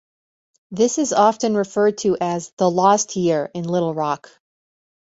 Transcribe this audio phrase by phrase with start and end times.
[0.71, 4.31] This is often referred to as "The Lost Year" in Little Rock.